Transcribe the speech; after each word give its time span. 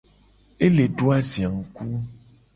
E 0.65 0.67
le 0.75 0.85
do 0.97 1.05
azia 1.17 1.47
ngku. 1.57 1.85